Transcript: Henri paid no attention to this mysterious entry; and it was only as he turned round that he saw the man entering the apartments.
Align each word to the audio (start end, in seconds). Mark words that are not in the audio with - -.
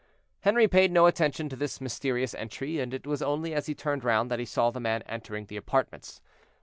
Henri 0.39 0.67
paid 0.67 0.91
no 0.91 1.05
attention 1.05 1.47
to 1.47 1.55
this 1.55 1.79
mysterious 1.79 2.33
entry; 2.33 2.79
and 2.79 2.91
it 2.91 3.05
was 3.05 3.21
only 3.21 3.53
as 3.53 3.67
he 3.67 3.75
turned 3.75 4.03
round 4.03 4.31
that 4.31 4.39
he 4.39 4.45
saw 4.45 4.71
the 4.71 4.79
man 4.79 5.03
entering 5.03 5.45
the 5.45 5.57
apartments. 5.57 6.21